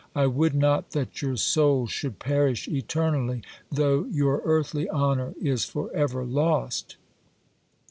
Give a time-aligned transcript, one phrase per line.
[0.15, 5.93] I would not that your soul should perish eternally, though your earthly honour is for
[5.95, 6.97] ever lost.